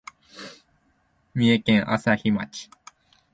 [1.35, 2.71] 三重県朝日町